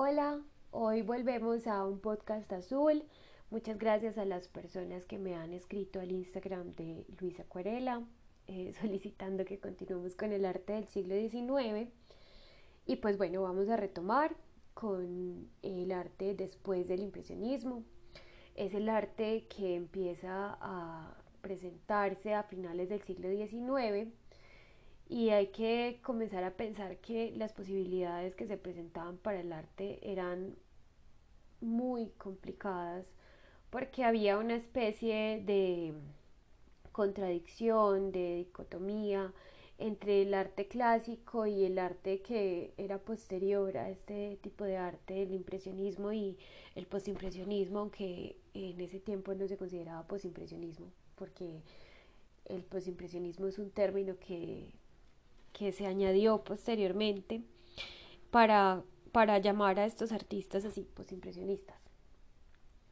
[0.00, 3.02] Hola, hoy volvemos a un podcast azul.
[3.50, 8.04] Muchas gracias a las personas que me han escrito al Instagram de Luisa Acuarela
[8.46, 11.90] eh, solicitando que continuemos con el arte del siglo XIX.
[12.86, 14.36] Y pues bueno, vamos a retomar
[14.72, 17.82] con el arte después del impresionismo.
[18.54, 24.12] Es el arte que empieza a presentarse a finales del siglo XIX
[25.08, 29.98] y hay que comenzar a pensar que las posibilidades que se presentaban para el arte
[30.02, 30.54] eran
[31.60, 33.06] muy complicadas
[33.70, 35.94] porque había una especie de
[36.92, 39.32] contradicción, de dicotomía
[39.78, 45.22] entre el arte clásico y el arte que era posterior a este tipo de arte,
[45.22, 46.36] el impresionismo y
[46.74, 51.62] el postimpresionismo, aunque en ese tiempo no se consideraba postimpresionismo, porque
[52.46, 54.72] el postimpresionismo es un término que
[55.58, 57.42] que se añadió posteriormente
[58.30, 61.76] para, para llamar a estos artistas así, pues impresionistas.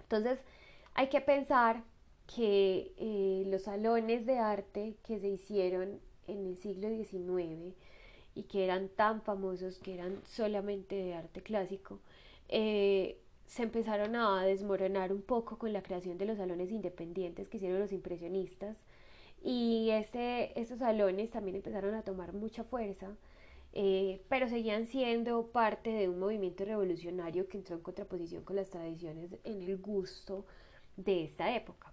[0.00, 0.41] Entonces,
[0.95, 1.84] hay que pensar
[2.27, 7.77] que eh, los salones de arte que se hicieron en el siglo XIX
[8.34, 12.01] y que eran tan famosos, que eran solamente de arte clásico,
[12.48, 17.58] eh, se empezaron a desmoronar un poco con la creación de los salones independientes que
[17.58, 18.77] hicieron los impresionistas
[19.42, 23.17] y estos salones también empezaron a tomar mucha fuerza,
[23.73, 28.70] eh, pero seguían siendo parte de un movimiento revolucionario que entró en contraposición con las
[28.70, 30.47] tradiciones en el gusto
[30.97, 31.92] de esta época.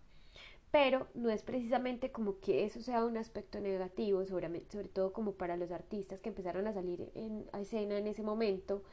[0.71, 5.33] Pero no es precisamente como que eso sea un aspecto negativo, sobre, sobre todo como
[5.33, 8.83] para los artistas que empezaron a salir en, a escena en ese momento,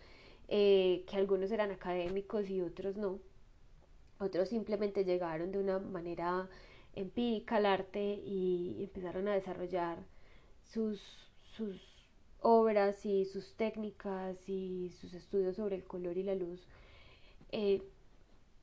[0.48, 3.20] eh, que algunos eran académicos y otros no.
[4.18, 6.48] Otros simplemente llegaron de una manera
[6.94, 9.98] empírica al arte y empezaron a desarrollar
[10.64, 11.00] sus,
[11.56, 11.80] sus
[12.40, 16.66] obras y sus técnicas y sus estudios sobre el color y la luz,
[17.52, 17.82] eh,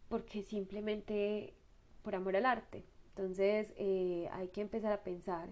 [0.09, 1.53] porque simplemente
[2.03, 2.83] por amor al arte.
[3.09, 5.49] Entonces eh, hay que empezar a pensar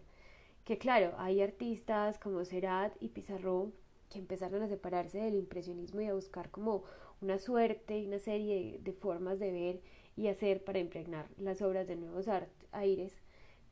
[0.63, 3.71] que claro, hay artistas como Serrat y Pizarro
[4.09, 6.83] que empezaron a separarse del impresionismo y a buscar como
[7.21, 9.81] una suerte y una serie de formas de ver
[10.15, 12.27] y hacer para impregnar las obras de nuevos
[12.71, 13.13] aires,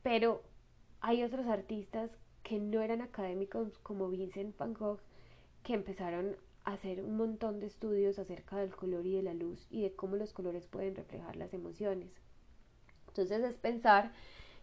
[0.01, 0.41] pero
[1.01, 4.99] hay otros artistas que no eran académicos como Vincent van Gogh
[5.63, 9.65] que empezaron a hacer un montón de estudios acerca del color y de la luz
[9.69, 12.09] y de cómo los colores pueden reflejar las emociones.
[13.07, 14.11] Entonces es pensar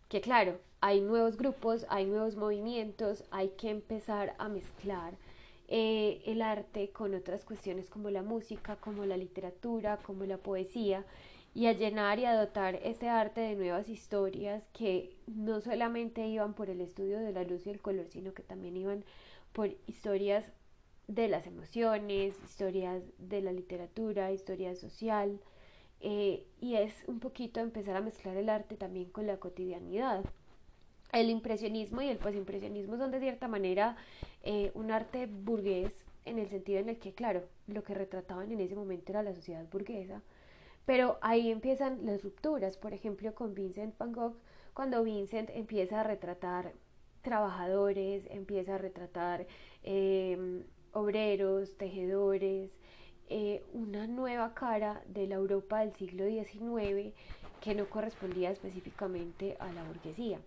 [0.09, 5.15] que claro, hay nuevos grupos, hay nuevos movimientos, hay que empezar a mezclar
[5.71, 11.07] eh, el arte con otras cuestiones como la música, como la literatura, como la poesía
[11.55, 16.55] y a llenar y a dotar ese arte de nuevas historias que no solamente iban
[16.55, 19.05] por el estudio de la luz y el color, sino que también iban
[19.53, 20.45] por historias
[21.09, 25.41] de las emociones, historias de la literatura, historia social,
[26.01, 30.25] eh, y es un poquito empezar a mezclar el arte también con la cotidianidad.
[31.13, 33.97] El impresionismo y el posimpresionismo son de cierta manera
[34.43, 38.61] eh, un arte burgués en el sentido en el que, claro, lo que retrataban en
[38.61, 40.23] ese momento era la sociedad burguesa,
[40.87, 44.37] pero ahí empiezan las rupturas, por ejemplo, con Vincent Van Gogh,
[44.75, 46.73] cuando Vincent empieza a retratar
[47.23, 49.47] trabajadores, empieza a retratar
[49.83, 50.63] em,
[50.93, 52.71] obreros, tejedores,
[53.29, 57.15] eh, una nueva cara de la Europa del siglo XIX
[57.61, 60.41] que no correspondía específicamente a la burguesía.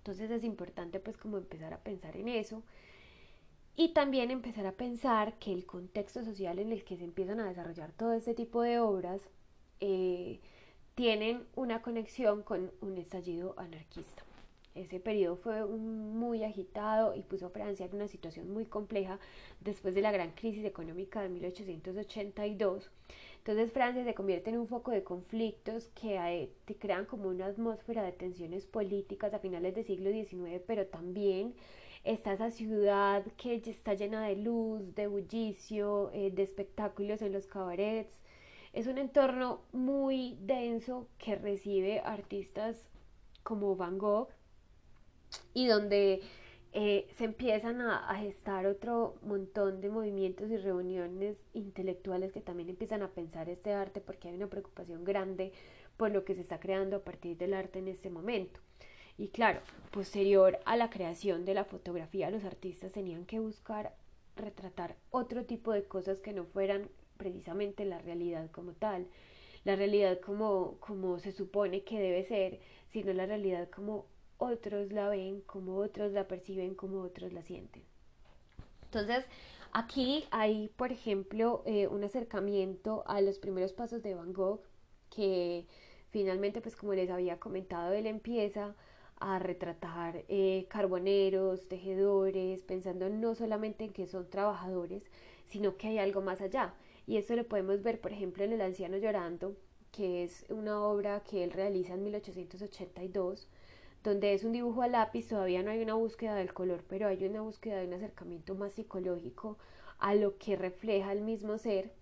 [0.00, 2.62] Entonces es importante pues como empezar a pensar en eso
[3.76, 7.48] y también empezar a pensar que el contexto social en el que se empiezan a
[7.48, 9.20] desarrollar todo este tipo de obras
[9.80, 10.40] eh,
[10.94, 14.22] tienen una conexión con un estallido anarquista.
[14.74, 19.18] Ese periodo fue muy agitado y puso a Francia en una situación muy compleja
[19.60, 22.90] después de la gran crisis económica de 1882.
[23.40, 28.02] Entonces Francia se convierte en un foco de conflictos que, eh, crean como una atmósfera
[28.02, 31.54] de tensiones políticas a finales del siglo XIX, pero también
[32.04, 37.46] está esa ciudad que está llena de luz, de bullicio, eh, de espectáculos en los
[37.46, 38.20] cabarets.
[38.74, 42.90] Es un entorno muy denso que recibe artistas
[43.42, 44.28] como Van Gogh
[45.54, 46.20] y donde
[46.72, 52.68] eh, se empiezan a, a, gestar otro montón de movimientos y reuniones intelectuales que también
[52.68, 55.52] empiezan a pensar este arte porque hay una preocupación grande
[55.96, 58.60] por lo que se está creando a partir del arte en este momento.
[59.18, 63.94] Y claro, posterior a la creación de la fotografía, los artistas tenían que buscar
[64.34, 66.88] retratar otro tipo de cosas que no fueran
[67.18, 69.08] precisamente la realidad como tal,
[69.64, 74.06] la realidad como, como se supone que debe ser, sino la realidad como
[74.40, 77.82] otros la ven, como otros la perciben, como otros la sienten.
[78.84, 79.24] Entonces,
[79.72, 84.62] Aquí hay, por ejemplo, eh, un acercamiento a los primeros pasos de Van Gogh,
[85.10, 85.64] que
[86.10, 88.74] finalmente, pues como les había comentado, él empieza
[89.20, 95.04] a retratar eh, carboneros, tejedores, pensando no solamente en que son trabajadores,
[95.46, 96.74] sino que hay algo más allá.
[97.06, 99.54] Y esto lo podemos ver, por ejemplo, en El anciano llorando,
[99.92, 103.48] que es una obra que él realiza en 1882,
[104.02, 107.24] donde es un dibujo a lápiz, todavía no hay una búsqueda del color, pero hay
[107.24, 109.58] una búsqueda de un acercamiento más psicológico
[109.98, 111.92] a lo que refleja el mismo ser.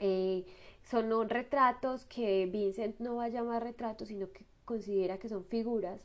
[0.00, 0.44] Eh,
[0.82, 6.00] son retratos que Vincent no va a llamar retratos, sino que considera que son figuras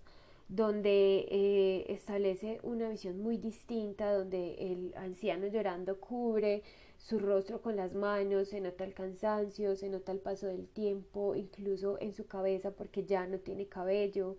[0.50, 6.64] donde eh, establece una visión muy distinta, donde el anciano llorando cubre
[6.98, 11.36] su rostro con las manos, se nota el cansancio, se nota el paso del tiempo,
[11.36, 14.38] incluso en su cabeza porque ya no tiene cabello.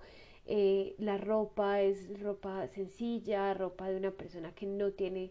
[0.53, 5.31] Eh, la ropa es ropa sencilla, ropa de una persona que no tiene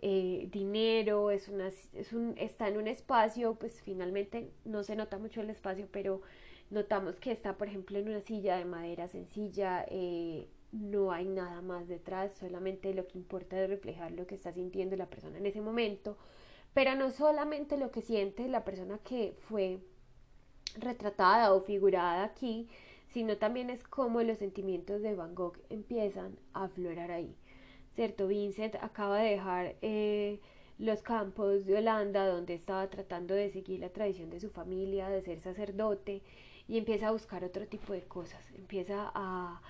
[0.00, 5.18] eh, dinero, es una, es un, está en un espacio, pues finalmente no se nota
[5.18, 6.20] mucho el espacio, pero
[6.70, 11.62] notamos que está, por ejemplo, en una silla de madera sencilla, eh, no hay nada
[11.62, 15.46] más detrás, solamente lo que importa es reflejar lo que está sintiendo la persona en
[15.46, 16.18] ese momento,
[16.74, 19.78] pero no solamente lo que siente la persona que fue
[20.76, 22.68] retratada o figurada aquí,
[23.16, 27.34] sino también es cómo los sentimientos de Van Gogh empiezan a aflorar ahí.
[27.94, 28.26] ¿Cierto?
[28.26, 30.38] Vincent acaba de dejar eh,
[30.78, 35.22] los campos de Holanda, donde estaba tratando de seguir la tradición de su familia, de
[35.22, 36.20] ser sacerdote,
[36.68, 39.62] y empieza a buscar otro tipo de cosas, empieza a,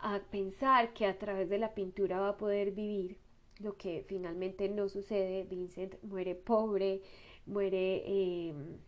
[0.00, 3.18] a pensar que a través de la pintura va a poder vivir,
[3.58, 7.02] lo que finalmente no sucede, Vincent muere pobre,
[7.44, 8.78] muere em,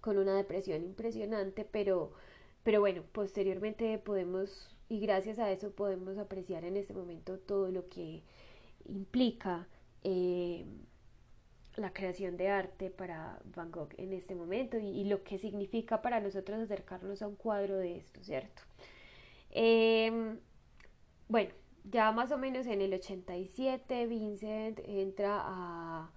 [0.00, 2.12] con una depresión impresionante, pero,
[2.62, 7.88] pero bueno, posteriormente podemos, y gracias a eso podemos apreciar en este momento todo lo
[7.88, 8.22] que
[8.86, 9.66] implica
[10.02, 10.66] eh,
[11.76, 16.20] la creación de arte para Van Gogh en este momento y, lo que significa para
[16.20, 18.62] nosotros acercarnos a un cuadro de esto, ¿cierto?
[19.50, 20.38] Em,
[21.28, 21.50] bueno,
[21.84, 26.12] ya más o menos en el 87 Vincent entra a,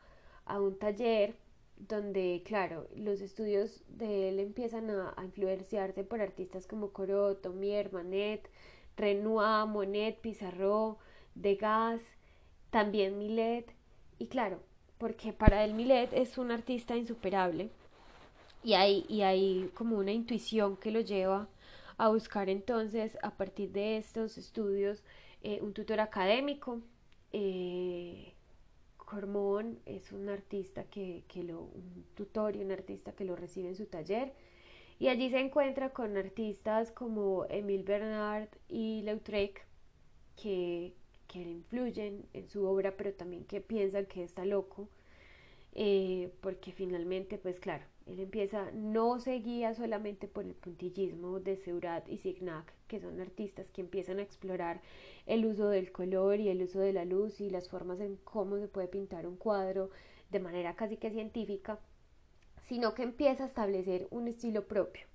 [0.46, 1.36] a un taller
[1.78, 8.50] donde, claro, los estudios de él empiezan a, influenciarse por artistas como Corot, Tomier, Manet,
[8.98, 10.98] Renoir, Monet, Pizarro,
[11.36, 12.02] Degas,
[12.70, 13.66] también Millet,
[14.20, 14.60] y claro,
[14.98, 17.70] porque para él Millet es un artista insuperable
[18.64, 21.48] y hay, y hay como una intuición que lo lleva
[21.98, 25.04] a buscar entonces a partir de estos estudios
[25.44, 26.80] eh, un tutor académico.
[27.32, 28.33] Eh,
[29.14, 33.70] Cormón es un artista que, que, lo, un tutor y un artista que lo recibe
[33.70, 34.34] en su taller.
[34.98, 39.66] Y allí se encuentra con artistas como Emile Bernard y Lautrec
[40.36, 40.94] que,
[41.28, 44.90] que influyen en su obra, pero también que piensan que está loco,
[45.74, 51.56] eh, porque finalmente, pues claro, él empieza, no se guía solamente por el puntillismo de
[51.58, 54.82] Seurat y Signac, que son artistas que empiezan a explorar
[55.26, 58.58] el uso del color y el uso de la luz y las formas en cómo
[58.58, 59.90] se puede pintar un cuadro
[60.32, 61.80] de manera casi que científica,
[62.68, 65.06] sino que empieza a establecer un estilo propio.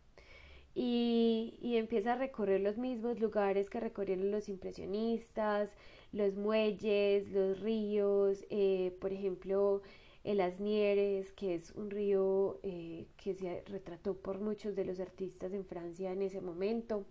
[0.75, 5.71] Y, y empieza a recorrer los mismos lugares que recorrieron los impresionistas,
[6.13, 9.83] los muelles, los ríos, eh, por ejemplo,
[10.25, 15.53] el Asnieres, que es un río eh, que se retrató por muchos de los artistas
[15.53, 17.07] en Francia en ese momento.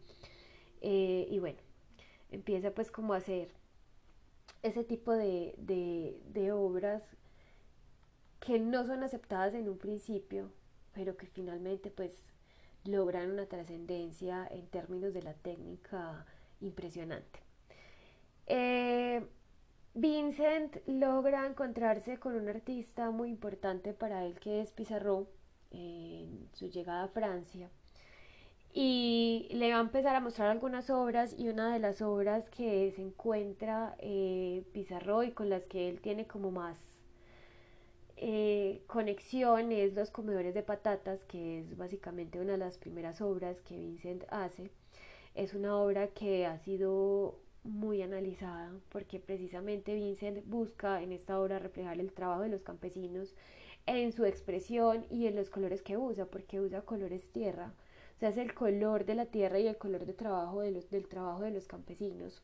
[0.81, 1.59] Eh, y bueno,
[2.31, 3.49] empieza pues como a hacer
[4.63, 7.03] ese tipo de, de, obras
[8.39, 10.51] que no son aceptadas en un principio,
[10.93, 12.23] pero que finalmente pues
[12.83, 16.25] logran una trascendencia en términos de la técnica
[16.61, 17.39] impresionante.
[18.45, 19.25] Eh,
[19.99, 25.27] Vincent logra encontrarse con un artista muy importante para él que es Pizarro
[25.71, 27.71] en su llegada a Francia
[28.71, 32.91] y le va a empezar a mostrar algunas obras y una de las obras que
[32.91, 36.77] se encuentra eh, Pizarro y con las que él tiene como más
[38.17, 43.61] eh, conexión es Los Comedores de Patatas, que es básicamente una de las primeras obras
[43.61, 44.69] que Vincent hace.
[45.33, 51.59] Es una obra que ha sido muy analizada porque precisamente Vincent busca en esta obra
[51.59, 53.35] reflejar el trabajo de los campesinos
[53.85, 57.73] en su expresión y en los colores que usa, porque usa colores tierra.
[58.15, 60.89] O sea, es el color de la tierra y el color de trabajo de los,
[60.89, 62.41] del trabajo de los campesinos.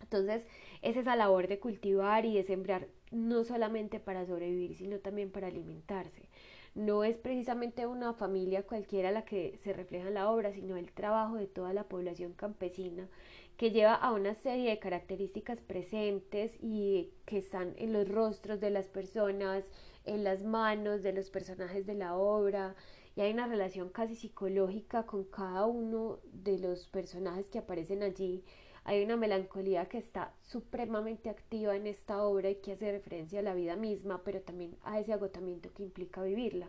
[0.00, 0.46] Entonces,
[0.80, 5.48] es esa labor de cultivar y de sembrar no solamente para sobrevivir, sino también para
[5.48, 6.28] alimentarse.
[6.74, 10.90] No es precisamente una familia cualquiera la que se refleja en la obra, sino el
[10.92, 13.08] trabajo de toda la población campesina
[13.56, 18.70] que lleva a una serie de características presentes y que están en los rostros de
[18.70, 19.64] las personas,
[20.04, 22.74] en las manos de los personajes de la obra,
[23.14, 28.42] y hay una relación casi psicológica con cada uno de los personajes que aparecen allí.
[28.84, 33.42] Hay una melancolía que está supremamente activa en esta obra y que hace referencia a
[33.42, 36.68] la vida misma, pero también a ese agotamiento que implica vivirla.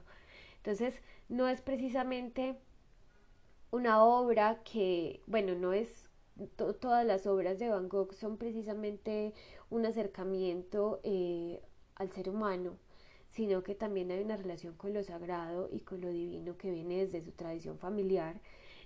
[0.57, 2.55] Entonces, no es precisamente
[3.71, 6.09] una obra que, bueno, no es
[6.79, 9.33] todas las obras de Van Gogh son precisamente
[9.69, 11.61] un acercamiento eh,
[11.95, 12.77] al ser humano,
[13.29, 17.05] sino que también hay una relación con lo sagrado y con lo divino que viene
[17.05, 18.39] desde su tradición familiar,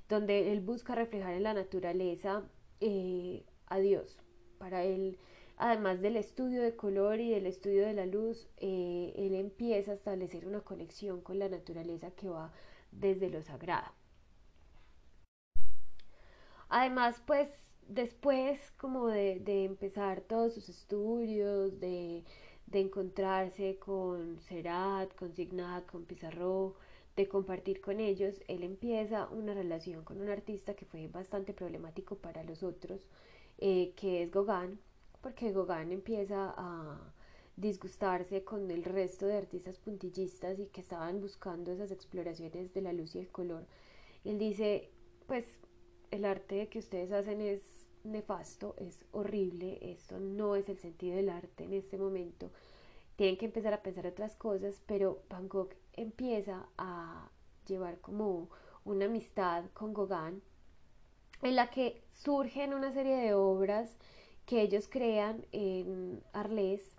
[0.09, 2.43] donde él busca reflejar en la naturaleza
[2.79, 4.17] eh, a Dios.
[4.57, 5.17] Para él,
[5.57, 9.95] además del estudio de color y del estudio de la luz, eh, él empieza a
[9.95, 12.51] establecer una conexión con la naturaleza que va
[12.91, 13.91] desde lo sagrado.
[16.69, 17.49] Además, pues
[17.87, 22.23] después como de, de empezar todos sus estudios, de,
[22.67, 26.75] de encontrarse con Serat, con Signat, con Pizarro,
[27.17, 32.15] de compartir con ellos, él empieza una relación con un artista que fue bastante problemático
[32.15, 33.07] para los otros,
[33.57, 34.79] eh, que es Gauguin,
[35.19, 37.13] porque Gauguin empieza a
[37.55, 42.93] disgustarse con el resto de artistas puntillistas y que estaban buscando esas exploraciones de la
[42.93, 43.65] luz y el color.
[44.23, 44.91] él dice,
[45.25, 45.45] pues
[46.11, 51.29] el arte que ustedes hacen es nefasto, es horrible, esto no es el sentido del
[51.29, 52.51] arte en este momento.
[53.15, 57.29] Tienen que empezar a pensar otras cosas, pero Van Gogh empieza a
[57.67, 58.49] llevar como
[58.85, 60.41] una amistad con Gauguin,
[61.41, 63.97] en la que surgen una serie de obras
[64.45, 66.95] que ellos crean en Arles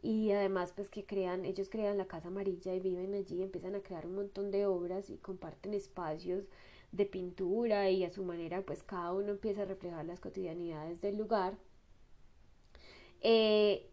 [0.00, 3.82] y además pues que crean, ellos crean la Casa Amarilla y viven allí, empiezan a
[3.82, 6.44] crear un montón de obras y comparten espacios
[6.90, 11.16] de pintura y a su manera pues cada uno empieza a reflejar las cotidianidades del
[11.16, 11.56] lugar.
[13.20, 13.88] Eh,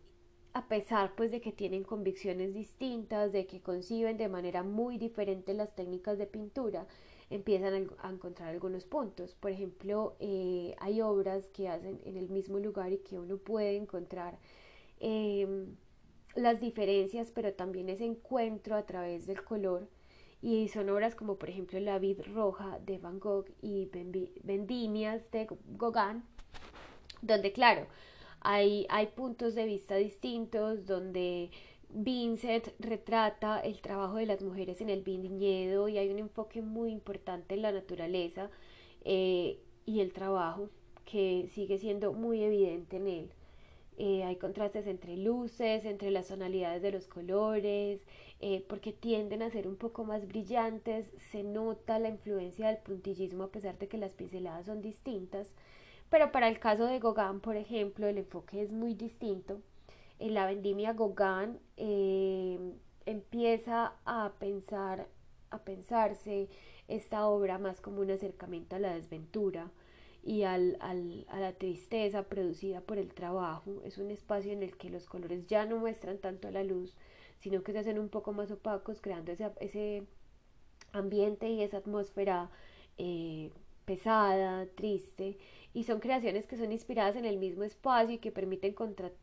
[0.60, 5.54] a pesar pues de que tienen convicciones distintas, de que conciben de manera muy diferente
[5.54, 6.86] las técnicas de pintura,
[7.30, 9.36] empiezan a, encontrar algunos puntos.
[9.36, 13.78] Por ejemplo, eh, hay obras que hacen en el mismo lugar y que uno puede
[13.78, 14.38] encontrar
[15.00, 15.78] em,
[16.36, 19.88] las diferencias, pero también ese encuentro a través del color
[20.42, 23.90] y son obras como por ejemplo La vid roja de Van Gogh y
[24.44, 25.48] Vendimias de
[25.78, 26.24] Gauguin,
[27.22, 27.88] donde claro,
[28.42, 31.52] hay, puntos de vista distintos, donde
[31.90, 36.92] Vincent retrata el trabajo de las mujeres en el viñedo y hay un enfoque muy
[36.92, 38.50] importante en la naturaleza
[39.04, 40.70] eh, y el trabajo
[41.06, 43.32] que sigue siendo muy evidente en él.
[43.98, 48.06] Eh, hay contrastes entre luces, entre las tonalidades de los colores,
[48.40, 53.44] eh, porque tienden a ser un poco más brillantes, se nota la influencia del puntillismo
[53.44, 55.52] a pesar de que las pinceladas son distintas,
[56.10, 59.62] pero para el caso de Gauguin, por ejemplo, el enfoque es muy distinto.
[60.20, 62.60] En la vendimia Gauguin eh,
[63.06, 65.08] empieza a pensar,
[65.52, 66.50] a pensarse
[66.88, 69.72] esta obra más como un acercamiento a la desventura,
[70.24, 73.82] y al, al, a la tristeza producida por el trabajo.
[73.84, 76.96] Es un espacio en el que los colores ya no muestran tanto la luz,
[77.40, 80.04] sino que se hacen un poco más opacos, creando ese, ese
[80.92, 82.50] ambiente y esa atmósfera
[82.98, 83.52] eh,
[83.90, 85.40] pesada, triste.
[85.74, 88.76] Y son creaciones que son inspiradas en el mismo espacio y que permiten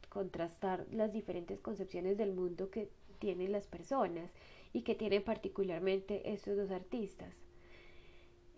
[0.08, 4.28] contrastar las diferentes concepciones del mundo que tienen las personas
[4.72, 7.32] y que tienen particularmente estos dos artistas.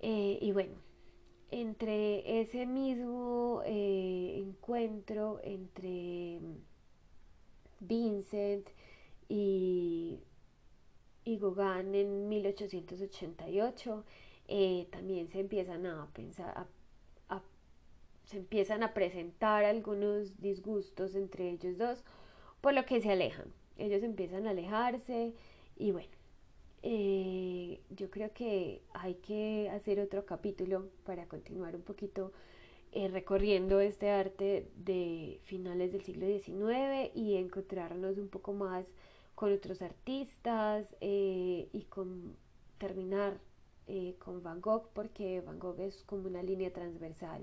[0.01, 0.77] Eh, y bueno,
[1.51, 6.41] entre ese mismo eh, encuentro entre
[7.81, 8.67] Vincent
[9.29, 10.21] y,
[11.25, 14.05] y Gauguin en 1888,
[14.49, 16.67] eh, también se empiezan a pensar,
[18.25, 22.05] se empiezan a presentar algunos disgustos entre ellos dos,
[22.61, 23.47] por lo que se alejan.
[23.79, 25.35] Ellos empiezan a alejarse
[25.77, 26.11] y bueno,
[26.83, 32.33] eh, yo creo que hay que hacer otro capítulo para continuar un poquito
[32.93, 38.87] eh, recorriendo este arte de finales del siglo XIX y encontrarnos un poco más
[39.35, 42.37] con otros artistas eh, y con
[42.79, 43.39] terminar
[44.19, 47.43] con Van Gogh porque Van Gogh es como una línea transversal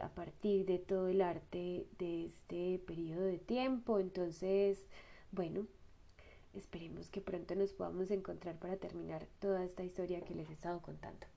[0.00, 4.86] a partir de todo el arte de este periodo de tiempo entonces
[5.30, 5.66] bueno
[6.54, 10.82] Esperemos que pronto nos podamos encontrar para terminar toda esta historia que les he estado
[10.82, 11.31] contando.